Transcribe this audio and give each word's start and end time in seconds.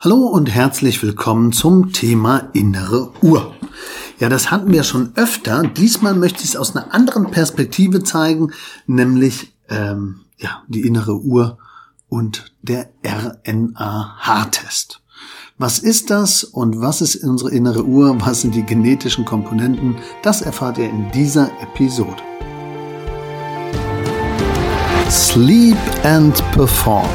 Hallo 0.00 0.28
und 0.28 0.48
herzlich 0.48 1.02
willkommen 1.02 1.50
zum 1.50 1.92
Thema 1.92 2.50
innere 2.52 3.10
Uhr. 3.20 3.52
Ja, 4.20 4.28
das 4.28 4.52
hatten 4.52 4.70
wir 4.70 4.84
schon 4.84 5.10
öfter. 5.16 5.64
Diesmal 5.64 6.14
möchte 6.14 6.44
ich 6.44 6.50
es 6.50 6.56
aus 6.56 6.76
einer 6.76 6.94
anderen 6.94 7.32
Perspektive 7.32 8.04
zeigen, 8.04 8.52
nämlich 8.86 9.52
ähm, 9.68 10.20
ja 10.36 10.62
die 10.68 10.86
innere 10.86 11.18
Uhr 11.18 11.58
und 12.08 12.54
der 12.62 12.90
RNA-Haartest. 13.04 15.02
Was 15.58 15.80
ist 15.80 16.10
das 16.10 16.44
und 16.44 16.80
was 16.80 17.00
ist 17.00 17.16
unsere 17.24 17.50
innere 17.50 17.84
Uhr? 17.84 18.20
Was 18.20 18.42
sind 18.42 18.54
die 18.54 18.62
genetischen 18.62 19.24
Komponenten? 19.24 19.96
Das 20.22 20.42
erfahrt 20.42 20.78
ihr 20.78 20.88
in 20.88 21.10
dieser 21.10 21.50
Episode. 21.60 22.22
Sleep 25.10 25.76
and 26.04 26.36
Perform 26.52 27.08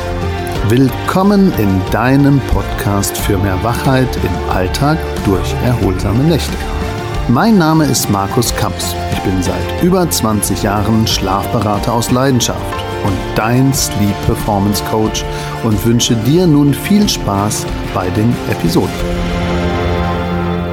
Willkommen 0.69 1.51
in 1.59 1.81
deinem 1.91 2.39
Podcast 2.47 3.17
für 3.17 3.37
mehr 3.37 3.61
Wachheit 3.65 4.07
im 4.23 4.49
Alltag 4.49 4.97
durch 5.25 5.53
erholsame 5.55 6.23
Nächte. 6.23 6.53
Mein 7.27 7.57
Name 7.57 7.83
ist 7.83 8.09
Markus 8.09 8.55
Kamps. 8.55 8.95
Ich 9.11 9.19
bin 9.23 9.43
seit 9.43 9.83
über 9.83 10.09
20 10.09 10.63
Jahren 10.63 11.05
Schlafberater 11.05 11.91
aus 11.91 12.11
Leidenschaft 12.11 12.81
und 13.05 13.13
dein 13.35 13.73
Sleep 13.73 14.15
Performance 14.25 14.81
Coach 14.85 15.25
und 15.65 15.85
wünsche 15.85 16.15
dir 16.15 16.47
nun 16.47 16.73
viel 16.73 17.09
Spaß 17.09 17.65
bei 17.93 18.09
den 18.11 18.33
Episoden. 18.49 18.95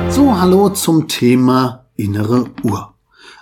So, 0.09 0.41
hallo 0.41 0.69
zum 0.69 1.09
Thema 1.09 1.87
innere 1.97 2.45
Uhr. 2.63 2.95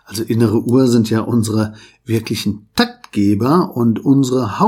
Also 0.07 0.23
innere 0.23 0.63
Uhr 0.63 0.89
sind 0.89 1.11
ja 1.11 1.21
unsere 1.21 1.75
wirklichen 2.07 2.71
Taktgeber 2.75 3.73
und 3.75 4.03
unsere 4.03 4.59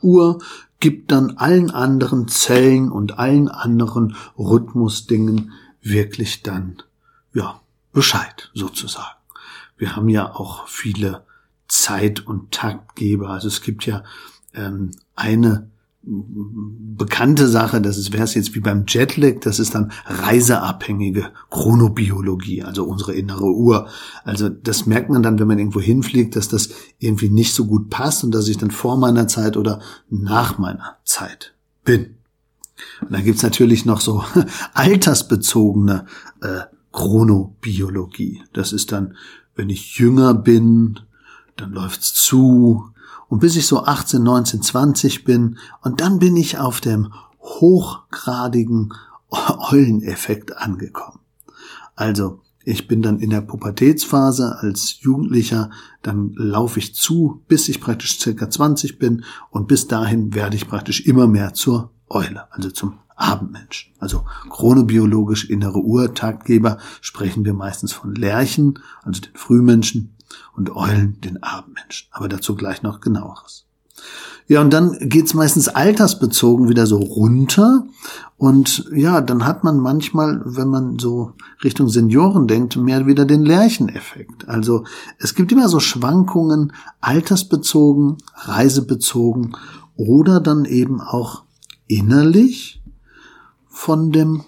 Hauptuhr 0.00 0.38
gibt 0.78 1.12
dann 1.12 1.36
allen 1.36 1.70
anderen 1.70 2.28
Zellen 2.28 2.90
und 2.90 3.18
allen 3.18 3.48
anderen 3.48 4.16
Rhythmusdingen 4.38 5.52
wirklich 5.82 6.42
dann, 6.42 6.82
ja, 7.34 7.60
Bescheid 7.92 8.50
sozusagen. 8.54 9.18
Wir 9.76 9.96
haben 9.96 10.08
ja 10.08 10.34
auch 10.34 10.68
viele 10.68 11.24
Zeit- 11.68 12.26
und 12.26 12.50
Taktgeber. 12.52 13.28
Also 13.28 13.48
es 13.48 13.60
gibt 13.60 13.84
ja 13.84 14.04
ähm, 14.54 14.92
eine 15.16 15.68
bekannte 17.00 17.48
Sache, 17.48 17.80
das 17.80 18.12
wäre 18.12 18.24
es 18.24 18.34
jetzt 18.34 18.54
wie 18.54 18.60
beim 18.60 18.84
Jetlag, 18.86 19.40
das 19.40 19.58
ist 19.58 19.74
dann 19.74 19.90
reiseabhängige 20.04 21.30
Chronobiologie, 21.48 22.62
also 22.62 22.84
unsere 22.84 23.14
innere 23.14 23.46
Uhr. 23.46 23.88
Also 24.22 24.50
das 24.50 24.84
merkt 24.84 25.08
man 25.08 25.22
dann, 25.22 25.38
wenn 25.38 25.48
man 25.48 25.58
irgendwo 25.58 25.80
hinfliegt, 25.80 26.36
dass 26.36 26.48
das 26.48 26.68
irgendwie 26.98 27.30
nicht 27.30 27.54
so 27.54 27.64
gut 27.64 27.88
passt 27.88 28.22
und 28.22 28.32
dass 28.32 28.48
ich 28.48 28.58
dann 28.58 28.70
vor 28.70 28.98
meiner 28.98 29.26
Zeit 29.28 29.56
oder 29.56 29.80
nach 30.10 30.58
meiner 30.58 30.98
Zeit 31.04 31.54
bin. 31.84 32.16
Und 33.00 33.12
dann 33.12 33.24
gibt's 33.24 33.42
natürlich 33.42 33.86
noch 33.86 34.02
so 34.02 34.22
altersbezogene 34.74 36.04
äh, 36.42 36.60
Chronobiologie. 36.92 38.42
Das 38.52 38.74
ist 38.74 38.92
dann, 38.92 39.16
wenn 39.54 39.70
ich 39.70 39.96
jünger 39.96 40.34
bin, 40.34 41.00
dann 41.56 41.72
läuft's 41.72 42.12
zu, 42.12 42.90
und 43.30 43.38
bis 43.38 43.56
ich 43.56 43.66
so 43.66 43.84
18, 43.84 44.22
19, 44.22 44.60
20 44.60 45.24
bin 45.24 45.56
und 45.80 46.02
dann 46.02 46.18
bin 46.18 46.36
ich 46.36 46.58
auf 46.58 46.82
dem 46.82 47.14
hochgradigen 47.40 48.92
Euleneffekt 49.70 50.58
angekommen. 50.58 51.20
Also 51.94 52.40
ich 52.64 52.88
bin 52.88 53.00
dann 53.02 53.20
in 53.20 53.30
der 53.30 53.40
Pubertätsphase 53.40 54.58
als 54.58 55.00
Jugendlicher, 55.00 55.70
dann 56.02 56.32
laufe 56.34 56.78
ich 56.78 56.94
zu, 56.94 57.42
bis 57.48 57.68
ich 57.68 57.80
praktisch 57.80 58.18
circa 58.18 58.50
20 58.50 58.98
bin 58.98 59.24
und 59.50 59.68
bis 59.68 59.86
dahin 59.86 60.34
werde 60.34 60.56
ich 60.56 60.68
praktisch 60.68 61.06
immer 61.06 61.26
mehr 61.26 61.54
zur 61.54 61.90
Eule, 62.08 62.52
also 62.52 62.70
zum 62.70 62.98
Abendmensch. 63.14 63.92
Also 63.98 64.24
chronobiologisch 64.48 65.48
innere 65.48 65.78
Uhr, 65.78 66.14
Taktgeber, 66.14 66.78
sprechen 67.00 67.44
wir 67.44 67.54
meistens 67.54 67.92
von 67.92 68.14
Lerchen, 68.14 68.78
also 69.02 69.20
den 69.20 69.34
Frühmenschen, 69.34 70.16
und 70.56 70.74
Eulen 70.74 71.20
den 71.20 71.42
Abendmenschen. 71.42 72.08
Aber 72.10 72.28
dazu 72.28 72.54
gleich 72.54 72.82
noch 72.82 73.00
genaueres. 73.00 73.66
Ja, 74.50 74.60
und 74.60 74.72
dann 74.72 74.96
geht's 75.00 75.32
meistens 75.32 75.68
altersbezogen 75.68 76.68
wieder 76.68 76.84
so 76.84 76.96
runter. 76.98 77.86
Und 78.36 78.84
ja, 78.92 79.20
dann 79.20 79.46
hat 79.46 79.62
man 79.62 79.78
manchmal, 79.78 80.42
wenn 80.44 80.66
man 80.66 80.98
so 80.98 81.34
Richtung 81.62 81.88
Senioren 81.88 82.48
denkt, 82.48 82.74
mehr 82.74 83.06
wieder 83.06 83.24
den 83.24 83.44
Lärcheneffekt. 83.44 84.48
Also 84.48 84.84
es 85.18 85.36
gibt 85.36 85.52
immer 85.52 85.68
so 85.68 85.78
Schwankungen, 85.78 86.72
altersbezogen, 87.00 88.16
reisebezogen 88.34 89.56
oder 89.94 90.40
dann 90.40 90.64
eben 90.64 91.00
auch 91.00 91.44
innerlich 91.86 92.82
von 93.68 94.10
dem 94.10 94.42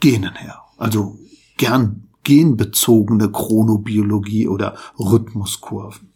Genen 0.00 0.34
her. 0.34 0.58
Also 0.76 1.16
gern 1.56 2.05
genbezogene 2.26 3.30
Chronobiologie 3.30 4.48
oder 4.48 4.74
Rhythmuskurven. 4.98 6.08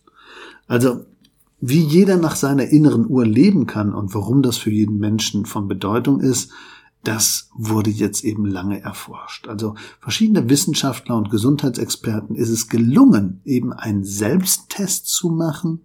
Also 0.67 1.05
wie 1.61 1.81
jeder 1.81 2.17
nach 2.17 2.35
seiner 2.35 2.65
inneren 2.65 3.09
Uhr 3.09 3.25
leben 3.25 3.67
kann 3.67 3.95
und 3.95 4.13
warum 4.13 4.43
das 4.43 4.57
für 4.57 4.71
jeden 4.71 4.99
Menschen 4.99 5.47
von 5.47 5.69
Bedeutung 5.69 6.21
ist, 6.21 6.51
das 7.05 7.51
wurde 7.55 7.91
jetzt 7.91 8.25
eben 8.25 8.45
lange 8.45 8.81
erforscht. 8.83 9.47
Also 9.47 9.77
verschiedene 10.01 10.51
Wissenschaftler 10.51 11.17
und 11.17 11.31
Gesundheitsexperten 11.31 12.35
ist 12.35 12.51
es 12.51 12.69
gelungen, 12.69 13.41
eben 13.45 13.73
einen 13.73 14.03
Selbsttest 14.03 15.07
zu 15.07 15.31
machen, 15.31 15.81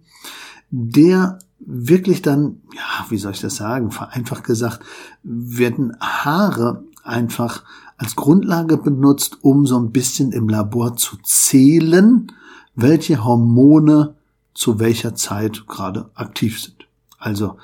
der 0.70 1.38
wirklich 1.60 2.20
dann, 2.20 2.62
ja, 2.74 3.06
wie 3.10 3.16
soll 3.16 3.32
ich 3.32 3.40
das 3.40 3.54
sagen, 3.54 3.92
vereinfacht 3.92 4.42
gesagt, 4.42 4.80
werden 5.22 5.96
Haare 6.00 6.84
einfach 7.04 7.62
als 7.96 8.16
Grundlage 8.16 8.76
benutzt, 8.76 9.38
um 9.42 9.66
so 9.66 9.78
ein 9.78 9.90
bisschen 9.90 10.32
im 10.32 10.48
Labor 10.48 10.96
zu 10.96 11.16
zählen, 11.22 12.32
welche 12.74 13.24
Hormone 13.24 14.16
zu 14.54 14.78
welcher 14.78 15.14
Zeit 15.14 15.66
gerade 15.66 16.10
aktiv 16.14 16.60
sind. 16.62 16.88
Also 17.18 17.56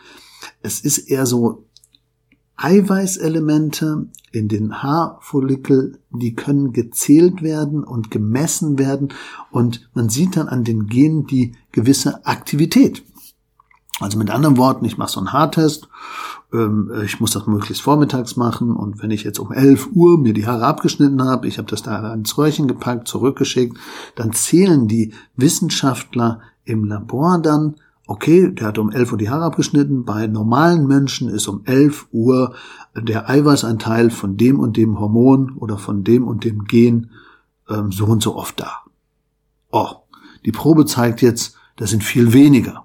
es 0.62 0.80
ist 0.80 0.98
eher 0.98 1.26
so 1.26 1.64
Eiweißelemente 2.56 4.06
in 4.30 4.46
den 4.46 4.82
Haarfollikel, 4.82 5.98
die 6.10 6.34
können 6.34 6.72
gezählt 6.72 7.42
werden 7.42 7.82
und 7.82 8.10
gemessen 8.10 8.78
werden 8.78 9.08
und 9.50 9.90
man 9.94 10.08
sieht 10.08 10.36
dann 10.36 10.48
an 10.48 10.62
den 10.62 10.86
Genen 10.86 11.26
die 11.26 11.52
gewisse 11.72 12.24
Aktivität. 12.24 13.02
Also 14.00 14.18
mit 14.18 14.30
anderen 14.30 14.56
Worten, 14.56 14.84
ich 14.84 14.98
mache 14.98 15.12
so 15.12 15.20
einen 15.20 15.32
Haartest 15.32 15.88
ähm, 16.52 16.90
ich 17.04 17.20
muss 17.20 17.32
das 17.32 17.46
möglichst 17.46 17.82
vormittags 17.82 18.36
machen 18.36 18.76
und 18.76 19.02
wenn 19.02 19.10
ich 19.10 19.24
jetzt 19.24 19.38
um 19.38 19.52
11 19.52 19.90
Uhr 19.92 20.18
mir 20.18 20.34
die 20.34 20.46
Haare 20.46 20.66
abgeschnitten 20.66 21.22
habe, 21.22 21.48
ich 21.48 21.58
habe 21.58 21.68
das 21.68 21.82
da 21.82 22.12
ins 22.12 22.36
Röhrchen 22.36 22.68
gepackt, 22.68 23.08
zurückgeschickt, 23.08 23.76
dann 24.14 24.32
zählen 24.32 24.88
die 24.88 25.14
Wissenschaftler 25.36 26.40
im 26.64 26.84
Labor 26.84 27.38
dann, 27.38 27.76
okay, 28.06 28.50
der 28.50 28.68
hat 28.68 28.78
um 28.78 28.90
11 28.90 29.12
Uhr 29.12 29.18
die 29.18 29.30
Haare 29.30 29.44
abgeschnitten, 29.44 30.04
bei 30.04 30.26
normalen 30.26 30.86
Menschen 30.86 31.28
ist 31.28 31.48
um 31.48 31.62
11 31.64 32.08
Uhr 32.12 32.54
der 32.94 33.28
Eiweißanteil 33.28 34.10
von 34.10 34.36
dem 34.36 34.60
und 34.60 34.76
dem 34.76 35.00
Hormon 35.00 35.52
oder 35.56 35.78
von 35.78 36.04
dem 36.04 36.26
und 36.26 36.44
dem 36.44 36.64
Gen 36.64 37.10
ähm, 37.68 37.90
so 37.90 38.04
und 38.06 38.22
so 38.22 38.36
oft 38.36 38.60
da. 38.60 38.82
Oh, 39.70 39.88
die 40.44 40.52
Probe 40.52 40.84
zeigt 40.84 41.22
jetzt, 41.22 41.56
das 41.76 41.90
sind 41.90 42.04
viel 42.04 42.34
weniger. 42.34 42.84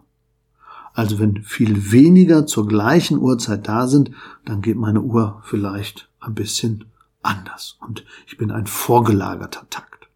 Also 0.97 1.19
wenn 1.19 1.43
viel 1.43 1.91
weniger 1.91 2.47
zur 2.47 2.67
gleichen 2.67 3.19
Uhrzeit 3.19 3.67
da 3.67 3.87
sind, 3.87 4.09
dann 4.45 4.63
geht 4.63 4.77
meine 4.77 5.01
Uhr 5.01 5.43
vielleicht 5.43 6.09
ein 6.19 6.33
bisschen 6.33 6.85
anders 7.21 7.77
und 7.81 8.03
ich 8.25 8.39
bin 8.39 8.49
ein 8.49 8.65
vorgelagerter 8.65 9.69
Takt. 9.69 10.07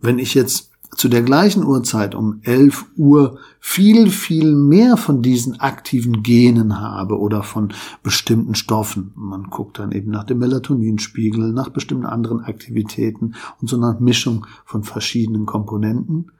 Wenn 0.00 0.18
ich 0.18 0.34
jetzt 0.34 0.70
zu 0.94 1.08
der 1.08 1.22
gleichen 1.22 1.64
Uhrzeit 1.64 2.14
um 2.14 2.40
11 2.42 2.84
Uhr 2.98 3.38
viel, 3.58 4.10
viel 4.10 4.54
mehr 4.54 4.98
von 4.98 5.22
diesen 5.22 5.60
aktiven 5.60 6.22
Genen 6.22 6.78
habe 6.78 7.18
oder 7.18 7.42
von 7.42 7.72
bestimmten 8.02 8.54
Stoffen. 8.54 9.12
Man 9.14 9.44
guckt 9.44 9.78
dann 9.78 9.92
eben 9.92 10.10
nach 10.10 10.24
dem 10.24 10.40
Melatoninspiegel, 10.40 11.54
nach 11.54 11.70
bestimmten 11.70 12.04
anderen 12.04 12.44
Aktivitäten 12.44 13.34
und 13.62 13.68
so 13.68 13.76
einer 13.76 13.98
Mischung 13.98 14.46
von 14.66 14.84
verschiedenen 14.84 15.46
Komponenten. 15.46 16.32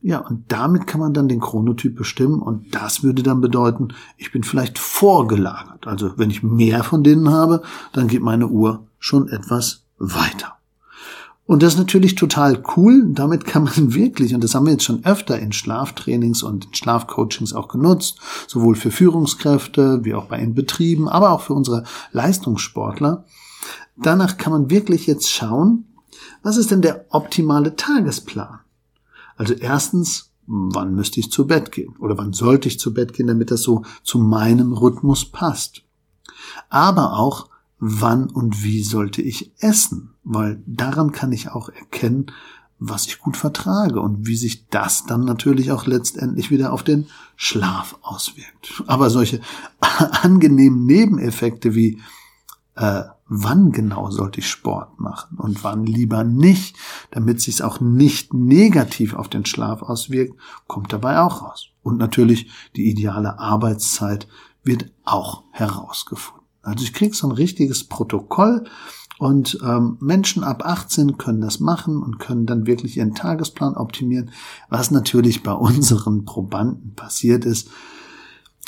Ja, 0.00 0.18
und 0.18 0.44
damit 0.48 0.86
kann 0.86 1.00
man 1.00 1.12
dann 1.12 1.28
den 1.28 1.40
Chronotyp 1.40 1.96
bestimmen 1.96 2.40
und 2.40 2.74
das 2.74 3.02
würde 3.02 3.22
dann 3.24 3.40
bedeuten, 3.40 3.88
ich 4.16 4.30
bin 4.30 4.44
vielleicht 4.44 4.78
vorgelagert. 4.78 5.88
Also 5.88 6.12
wenn 6.16 6.30
ich 6.30 6.44
mehr 6.44 6.84
von 6.84 7.02
denen 7.02 7.30
habe, 7.30 7.62
dann 7.92 8.06
geht 8.06 8.22
meine 8.22 8.46
Uhr 8.46 8.86
schon 9.00 9.28
etwas 9.28 9.82
weiter. 9.98 10.58
Und 11.46 11.62
das 11.62 11.72
ist 11.72 11.78
natürlich 11.78 12.14
total 12.14 12.62
cool. 12.76 13.06
Damit 13.08 13.46
kann 13.46 13.64
man 13.64 13.94
wirklich, 13.94 14.34
und 14.34 14.44
das 14.44 14.54
haben 14.54 14.66
wir 14.66 14.72
jetzt 14.72 14.84
schon 14.84 15.04
öfter 15.04 15.38
in 15.38 15.50
Schlaftrainings 15.50 16.42
und 16.42 16.66
in 16.66 16.74
Schlafcoachings 16.74 17.54
auch 17.54 17.68
genutzt, 17.68 18.20
sowohl 18.46 18.76
für 18.76 18.90
Führungskräfte 18.90 20.04
wie 20.04 20.14
auch 20.14 20.26
bei 20.26 20.38
den 20.38 20.54
Betrieben, 20.54 21.08
aber 21.08 21.30
auch 21.30 21.40
für 21.40 21.54
unsere 21.54 21.84
Leistungssportler. 22.12 23.24
Danach 23.96 24.36
kann 24.36 24.52
man 24.52 24.70
wirklich 24.70 25.06
jetzt 25.06 25.30
schauen, 25.30 25.86
was 26.42 26.56
ist 26.56 26.70
denn 26.70 26.82
der 26.82 27.06
optimale 27.08 27.74
Tagesplan? 27.74 28.60
Also 29.38 29.54
erstens, 29.54 30.32
wann 30.46 30.94
müsste 30.94 31.20
ich 31.20 31.30
zu 31.30 31.46
Bett 31.46 31.72
gehen? 31.72 31.96
Oder 31.98 32.18
wann 32.18 32.32
sollte 32.32 32.68
ich 32.68 32.78
zu 32.78 32.92
Bett 32.92 33.12
gehen, 33.12 33.28
damit 33.28 33.50
das 33.50 33.62
so 33.62 33.84
zu 34.02 34.18
meinem 34.18 34.72
Rhythmus 34.72 35.24
passt? 35.24 35.82
Aber 36.68 37.16
auch, 37.18 37.48
wann 37.78 38.28
und 38.28 38.64
wie 38.64 38.82
sollte 38.82 39.22
ich 39.22 39.52
essen, 39.60 40.14
weil 40.24 40.60
daran 40.66 41.12
kann 41.12 41.30
ich 41.30 41.50
auch 41.50 41.68
erkennen, 41.68 42.32
was 42.80 43.06
ich 43.06 43.20
gut 43.20 43.36
vertrage 43.36 44.00
und 44.00 44.26
wie 44.26 44.36
sich 44.36 44.66
das 44.68 45.04
dann 45.06 45.24
natürlich 45.24 45.70
auch 45.70 45.86
letztendlich 45.86 46.50
wieder 46.50 46.72
auf 46.72 46.82
den 46.82 47.06
Schlaf 47.36 47.96
auswirkt. 48.02 48.82
Aber 48.86 49.10
solche 49.10 49.40
angenehmen 50.22 50.84
Nebeneffekte 50.84 51.74
wie 51.74 52.00
äh, 52.74 53.02
wann 53.28 53.72
genau 53.72 54.10
sollte 54.10 54.40
ich 54.40 54.48
Sport 54.48 54.98
machen 54.98 55.38
und 55.38 55.62
wann 55.62 55.84
lieber 55.84 56.24
nicht, 56.24 56.76
damit 57.10 57.40
sich 57.40 57.62
auch 57.62 57.80
nicht 57.80 58.32
negativ 58.34 59.14
auf 59.14 59.28
den 59.28 59.44
Schlaf 59.44 59.82
auswirkt, 59.82 60.34
kommt 60.66 60.92
dabei 60.92 61.20
auch 61.20 61.42
raus. 61.42 61.68
Und 61.82 61.98
natürlich 61.98 62.50
die 62.76 62.88
ideale 62.88 63.38
Arbeitszeit 63.38 64.28
wird 64.64 64.90
auch 65.04 65.44
herausgefunden. 65.52 66.46
Also 66.62 66.84
ich 66.84 66.92
krieg 66.92 67.14
so 67.14 67.28
ein 67.28 67.32
richtiges 67.32 67.84
Protokoll 67.84 68.64
und 69.18 69.58
ähm, 69.64 69.96
Menschen 70.00 70.44
ab 70.44 70.64
18 70.64 71.18
können 71.18 71.40
das 71.40 71.60
machen 71.60 72.02
und 72.02 72.18
können 72.18 72.46
dann 72.46 72.66
wirklich 72.66 72.96
ihren 72.96 73.14
Tagesplan 73.14 73.74
optimieren. 73.74 74.30
Was 74.68 74.90
natürlich 74.90 75.42
bei 75.42 75.52
unseren 75.52 76.24
Probanden 76.24 76.94
passiert 76.94 77.44
ist, 77.44 77.70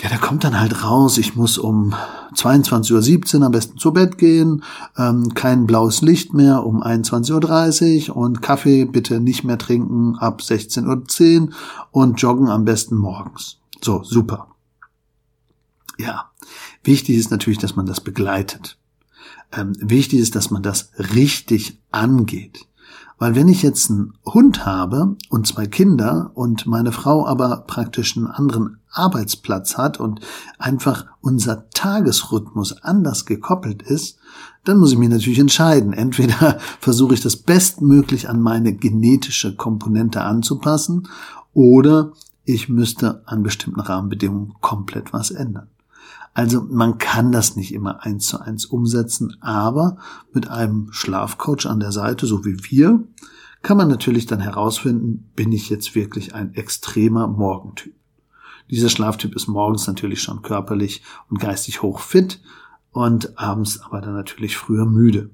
ja, 0.02 0.08
da 0.08 0.17
kommt 0.17 0.44
dann 0.44 0.58
halt 0.58 0.82
raus, 0.82 1.19
ich 1.19 1.37
muss 1.37 1.58
um 1.58 1.94
22.17 2.35 3.38
Uhr 3.38 3.47
am 3.47 3.52
besten 3.52 3.79
zu 3.79 3.93
Bett 3.93 4.19
gehen, 4.19 4.62
ähm, 4.97 5.35
kein 5.35 5.67
blaues 5.67 6.00
Licht 6.00 6.32
mehr 6.32 6.64
um 6.64 6.82
21.30 6.82 8.11
Uhr 8.11 8.17
und 8.17 8.41
Kaffee 8.41 8.85
bitte 8.85 9.20
nicht 9.20 9.44
mehr 9.44 9.58
trinken 9.58 10.17
ab 10.17 10.41
16.10 10.41 11.41
Uhr 11.41 11.55
und 11.91 12.20
joggen 12.20 12.49
am 12.49 12.64
besten 12.64 12.97
morgens. 12.97 13.58
So, 13.82 14.02
super. 14.02 14.49
Ja, 15.99 16.31
wichtig 16.82 17.17
ist 17.17 17.31
natürlich, 17.31 17.58
dass 17.58 17.76
man 17.76 17.87
das 17.87 18.00
begleitet. 18.00 18.79
Ähm, 19.53 19.75
wichtig 19.81 20.20
ist, 20.20 20.35
dass 20.35 20.50
man 20.50 20.62
das 20.62 20.93
richtig 20.99 21.79
angeht. 21.91 22.67
Weil 23.19 23.34
wenn 23.34 23.48
ich 23.48 23.62
jetzt 23.62 23.90
einen 23.90 24.14
Hund 24.25 24.64
habe 24.64 25.16
und 25.28 25.46
zwei 25.46 25.66
Kinder 25.66 26.31
und 26.34 26.66
meine 26.66 26.90
Frau 26.90 27.26
aber 27.26 27.64
praktisch 27.66 28.16
einen 28.16 28.26
anderen 28.26 28.78
Arbeitsplatz 28.92 29.76
hat 29.76 30.00
und 30.00 30.20
einfach 30.58 31.06
unser 31.20 31.69
Tagesrhythmus 31.70 32.82
anders 32.82 33.26
gekoppelt 33.26 33.82
ist, 33.82 34.19
dann 34.64 34.78
muss 34.78 34.92
ich 34.92 34.98
mich 34.98 35.10
natürlich 35.10 35.38
entscheiden. 35.38 35.92
Entweder 35.92 36.58
versuche 36.81 37.14
ich 37.14 37.20
das 37.20 37.37
bestmöglich 37.37 38.28
an 38.28 38.40
meine 38.40 38.75
genetische 38.75 39.54
Komponente 39.54 40.22
anzupassen 40.22 41.08
oder 41.52 42.12
ich 42.44 42.69
müsste 42.69 43.22
an 43.26 43.43
bestimmten 43.43 43.81
Rahmenbedingungen 43.81 44.54
komplett 44.60 45.12
was 45.12 45.31
ändern. 45.31 45.69
Also 46.32 46.62
man 46.62 46.99
kann 46.99 47.32
das 47.32 47.56
nicht 47.56 47.75
immer 47.75 48.05
eins 48.05 48.27
zu 48.27 48.41
eins 48.41 48.65
umsetzen, 48.65 49.37
aber 49.41 49.99
mit 50.32 50.49
einem 50.49 50.88
Schlafcoach 50.93 51.67
an 51.67 51.81
der 51.81 51.93
Seite, 51.93 52.27
so 52.27 52.44
wie 52.44 52.56
wir, 52.71 53.03
kann 53.62 53.77
man 53.77 53.88
natürlich 53.88 54.27
dann 54.27 54.41
herausfinden, 54.41 55.31
bin 55.37 55.53
ich 55.53 55.69
jetzt 55.69 55.94
wirklich 55.94 56.35
ein 56.35 56.55
extremer 56.55 57.27
Morgentyp. 57.27 57.94
Dieser 58.71 58.88
Schlaftyp 58.88 59.35
ist 59.35 59.49
morgens 59.49 59.87
natürlich 59.87 60.23
schon 60.23 60.43
körperlich 60.43 61.03
und 61.29 61.41
geistig 61.41 61.82
hochfit 61.82 62.41
und 62.93 63.38
abends 63.38 63.81
aber 63.81 64.00
dann 64.00 64.15
natürlich 64.15 64.56
früher 64.56 64.87
müde. 64.87 65.31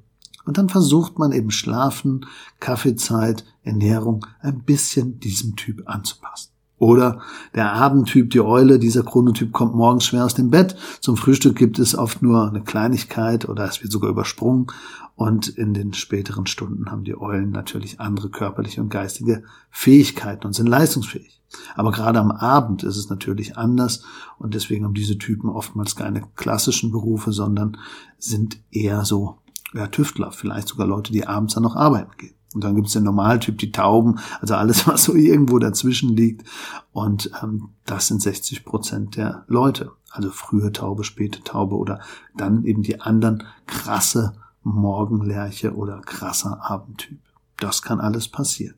Und 0.47 0.59
dann 0.59 0.69
versucht 0.69 1.19
man 1.19 1.33
eben 1.33 1.51
Schlafen, 1.51 2.27
Kaffeezeit, 2.61 3.45
Ernährung 3.63 4.27
ein 4.41 4.63
bisschen 4.63 5.21
diesem 5.21 5.57
Typ 5.57 5.83
anzupassen. 5.87 6.56
Oder 6.79 7.23
der 7.55 7.73
Abendtyp, 7.73 8.31
die 8.31 8.41
Eule, 8.41 8.79
dieser 8.79 9.03
Chronotyp 9.03 9.53
kommt 9.53 9.75
morgens 9.75 10.05
schwer 10.05 10.25
aus 10.25 10.35
dem 10.35 10.51
Bett. 10.51 10.77
Zum 11.01 11.17
Frühstück 11.17 11.57
gibt 11.57 11.79
es 11.79 11.97
oft 11.97 12.21
nur 12.21 12.49
eine 12.49 12.63
Kleinigkeit 12.63 13.49
oder 13.49 13.65
es 13.65 13.83
wird 13.83 13.93
sogar 13.93 14.11
übersprungen. 14.11 14.67
Und 15.15 15.49
in 15.49 15.73
den 15.73 15.95
späteren 15.95 16.47
Stunden 16.47 16.91
haben 16.91 17.05
die 17.05 17.19
Eulen 17.19 17.51
natürlich 17.51 18.01
andere 18.01 18.29
körperliche 18.29 18.83
und 18.83 18.91
geistige 18.91 19.45
Fähigkeiten 19.71 20.47
und 20.47 20.53
sind 20.53 20.67
leistungsfähig. 20.67 21.41
Aber 21.75 21.91
gerade 21.91 22.19
am 22.19 22.31
Abend 22.31 22.83
ist 22.83 22.99
es 22.99 23.09
natürlich 23.09 23.57
anders 23.57 24.05
und 24.39 24.55
deswegen 24.55 24.85
haben 24.85 24.93
diese 24.93 25.17
Typen 25.17 25.49
oftmals 25.49 25.97
keine 25.97 26.23
klassischen 26.35 26.91
Berufe, 26.91 27.33
sondern 27.33 27.79
sind 28.19 28.59
eher 28.71 29.07
so 29.07 29.39
ja, 29.73 29.87
Tüftler, 29.87 30.33
vielleicht 30.33 30.69
sogar 30.69 30.87
Leute, 30.87 31.13
die 31.13 31.27
abends 31.27 31.55
dann 31.55 31.63
noch 31.63 31.77
arbeiten 31.77 32.17
gehen. 32.19 32.36
Und 32.57 32.65
dann 32.65 32.75
gibt 32.75 32.87
es 32.87 32.95
den 32.95 33.05
Normaltyp, 33.05 33.59
die 33.59 33.71
Tauben, 33.71 34.19
also 34.41 34.55
alles, 34.55 34.87
was 34.87 35.05
so 35.05 35.15
irgendwo 35.15 35.59
dazwischen 35.59 36.17
liegt. 36.17 36.49
Und 36.91 37.31
ähm, 37.43 37.69
das 37.85 38.09
sind 38.09 38.23
60 38.23 38.65
Prozent 38.65 39.17
der 39.17 39.45
Leute. 39.47 39.93
Also 40.11 40.31
frühe 40.31 40.73
Taube, 40.73 41.05
späte 41.05 41.45
Taube 41.45 41.77
oder 41.77 42.01
dann 42.35 42.65
eben 42.65 42.83
die 42.83 43.03
anderen 43.03 43.43
krasse 43.67 44.33
Morgenlerche 44.63 45.77
oder 45.77 46.01
krasser 46.01 46.63
Abendtyp. 46.63 47.19
Das 47.59 47.83
kann 47.83 48.01
alles 48.01 48.29
passieren. 48.29 48.77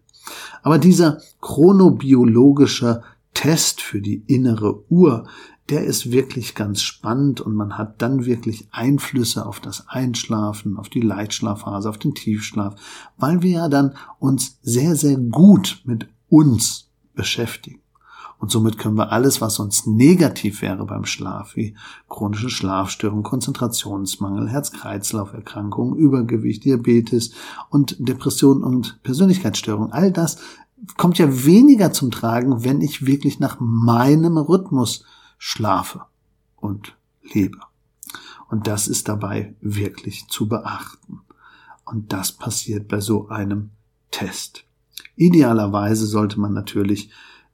Aber 0.64 0.78
dieser 0.78 1.20
chronobiologische 1.40 3.04
Test 3.38 3.82
für 3.82 4.00
die 4.00 4.24
innere 4.26 4.82
Uhr, 4.90 5.28
der 5.68 5.84
ist 5.84 6.10
wirklich 6.10 6.56
ganz 6.56 6.82
spannend 6.82 7.40
und 7.40 7.54
man 7.54 7.78
hat 7.78 8.02
dann 8.02 8.26
wirklich 8.26 8.66
Einflüsse 8.72 9.46
auf 9.46 9.60
das 9.60 9.86
Einschlafen, 9.86 10.76
auf 10.76 10.88
die 10.88 11.02
Leitschlafphase, 11.02 11.88
auf 11.88 11.98
den 11.98 12.16
Tiefschlaf, 12.16 12.74
weil 13.16 13.40
wir 13.40 13.50
ja 13.52 13.68
dann 13.68 13.94
uns 14.18 14.58
sehr, 14.62 14.96
sehr 14.96 15.16
gut 15.18 15.82
mit 15.84 16.08
uns 16.28 16.90
beschäftigen. 17.14 17.80
Und 18.40 18.50
somit 18.50 18.76
können 18.76 18.96
wir 18.96 19.12
alles, 19.12 19.40
was 19.40 19.54
sonst 19.54 19.86
negativ 19.86 20.60
wäre 20.60 20.84
beim 20.84 21.04
Schlaf, 21.04 21.54
wie 21.54 21.76
chronische 22.08 22.50
Schlafstörungen, 22.50 23.22
Konzentrationsmangel, 23.22 24.48
Herz-Kreislauf-Erkrankungen, 24.48 25.96
Übergewicht, 25.96 26.64
Diabetes 26.64 27.32
und 27.70 27.96
Depressionen 28.00 28.64
und 28.64 29.00
Persönlichkeitsstörungen, 29.04 29.92
all 29.92 30.10
das 30.10 30.38
kommt 30.96 31.18
ja 31.18 31.44
weniger 31.44 31.92
zum 31.92 32.10
Tragen, 32.10 32.64
wenn 32.64 32.80
ich 32.80 33.06
wirklich 33.06 33.40
nach 33.40 33.58
meinem 33.60 34.36
Rhythmus 34.36 35.04
schlafe 35.38 36.02
und 36.56 36.96
lebe. 37.22 37.58
Und 38.48 38.66
das 38.66 38.88
ist 38.88 39.08
dabei 39.08 39.54
wirklich 39.60 40.26
zu 40.28 40.48
beachten. 40.48 41.20
Und 41.84 42.12
das 42.12 42.32
passiert 42.32 42.88
bei 42.88 43.00
so 43.00 43.28
einem 43.28 43.70
Test. 44.10 44.64
Idealerweise 45.16 46.06
sollte 46.06 46.40
man 46.40 46.54
natürlich 46.54 47.10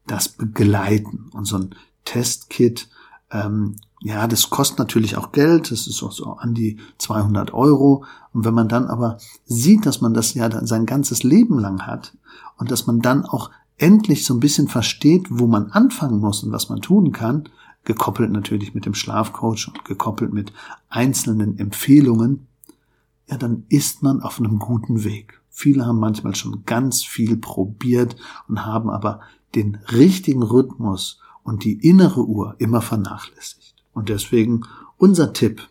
das 0.07 0.29
begleiten. 0.29 1.31
Und 1.33 1.47
so 1.47 1.57
ein 1.57 1.75
Testkit, 2.05 2.89
ähm, 3.31 3.77
ja, 4.05 4.27
das 4.29 4.51
kostet 4.51 4.79
natürlich 4.79 5.17
auch 5.17 5.33
Geld. 5.33 5.71
Das 5.71 5.87
ist 5.87 6.03
auch 6.03 6.13
so 6.13 6.35
an 6.35 6.53
die 6.53 6.77
200 6.99 7.55
Euro. 7.55 8.05
Und 8.35 8.45
wenn 8.45 8.53
man 8.53 8.69
dann 8.69 8.87
aber 8.89 9.17
sieht, 9.47 9.87
dass 9.87 10.03
man 10.03 10.13
das 10.13 10.35
ja 10.35 10.51
sein 10.67 10.85
ganzes 10.85 11.23
Leben 11.23 11.59
lang 11.59 11.87
hat 11.87 12.15
und 12.59 12.71
dass 12.71 12.87
man 12.87 13.01
dann 13.01 13.25
auch 13.25 13.51
endlich 13.79 14.27
so 14.27 14.35
ein 14.35 14.41
bisschen 14.41 14.69
versteht, 14.69 15.29
wo 15.31 15.47
man 15.47 15.71
anfangen 15.71 16.21
muss 16.21 16.45
und 16.45 16.53
was 16.53 16.69
man 16.69 16.83
tun 16.83 17.13
kann, 17.13 17.49
gekoppelt 17.85 18.31
natürlich 18.31 18.75
mit 18.75 18.85
dem 18.85 18.93
Schlafcoach 18.93 19.69
und 19.69 19.87
gekoppelt 19.87 20.35
mit 20.35 20.53
einzelnen 20.91 21.59
Empfehlungen, 21.59 22.47
ja, 23.27 23.39
dann 23.39 23.65
ist 23.71 24.03
man 24.03 24.21
auf 24.21 24.39
einem 24.39 24.59
guten 24.59 25.05
Weg. 25.05 25.41
Viele 25.49 25.87
haben 25.87 25.99
manchmal 25.99 26.35
schon 26.35 26.65
ganz 26.67 27.03
viel 27.03 27.39
probiert 27.39 28.17
und 28.49 28.67
haben 28.67 28.91
aber 28.91 29.21
den 29.55 29.79
richtigen 29.91 30.43
Rhythmus 30.43 31.21
und 31.43 31.65
die 31.65 31.89
innere 31.89 32.27
Uhr 32.27 32.55
immer 32.59 32.83
vernachlässigt. 32.83 33.74
Und 33.95 34.09
deswegen 34.09 34.63
unser 34.99 35.33
Tipp. 35.33 35.63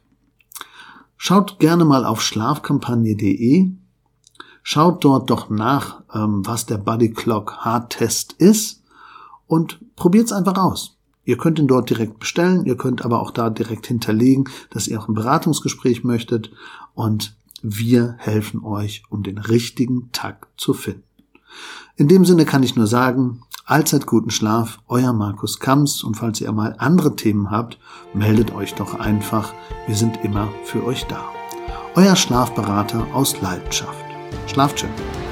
Schaut 1.17 1.59
gerne 1.59 1.85
mal 1.85 2.05
auf 2.05 2.21
schlafkampagne.de. 2.21 3.71
Schaut 4.63 5.03
dort 5.03 5.29
doch 5.29 5.49
nach, 5.49 6.01
ähm, 6.13 6.45
was 6.45 6.65
der 6.65 6.77
Body 6.77 7.11
Clock 7.11 7.63
Heart 7.63 7.91
Test 7.91 8.33
ist 8.33 8.83
und 9.47 9.79
probiert 9.95 10.25
es 10.25 10.31
einfach 10.31 10.57
aus. 10.57 10.97
Ihr 11.25 11.37
könnt 11.37 11.59
ihn 11.59 11.67
dort 11.67 11.89
direkt 11.89 12.19
bestellen, 12.19 12.65
ihr 12.65 12.75
könnt 12.75 13.05
aber 13.05 13.21
auch 13.21 13.31
da 13.31 13.49
direkt 13.49 13.87
hinterlegen, 13.87 14.49
dass 14.69 14.87
ihr 14.87 14.99
auch 14.99 15.07
ein 15.07 15.13
Beratungsgespräch 15.13 16.03
möchtet 16.03 16.51
und 16.93 17.35
wir 17.61 18.15
helfen 18.17 18.63
euch, 18.63 19.03
um 19.09 19.23
den 19.23 19.37
richtigen 19.37 20.09
Takt 20.11 20.59
zu 20.59 20.73
finden. 20.73 21.03
In 21.95 22.07
dem 22.07 22.25
Sinne 22.25 22.45
kann 22.45 22.63
ich 22.63 22.75
nur 22.75 22.87
sagen, 22.87 23.43
allzeit 23.65 24.05
guten 24.05 24.29
Schlaf, 24.29 24.79
euer 24.87 25.13
Markus 25.13 25.59
Kams 25.59 26.03
und 26.03 26.15
falls 26.15 26.41
ihr 26.41 26.51
mal 26.51 26.75
andere 26.79 27.15
Themen 27.15 27.51
habt, 27.51 27.79
meldet 28.13 28.53
euch 28.53 28.73
doch 28.75 28.99
einfach, 28.99 29.53
wir 29.87 29.95
sind 29.95 30.23
immer 30.23 30.49
für 30.65 30.85
euch 30.85 31.05
da. 31.05 31.23
Euer 31.95 32.15
Schlafberater 32.15 33.05
aus 33.13 33.39
Leidenschaft. 33.41 34.05
Schlaft 34.47 34.79
schön. 34.79 35.22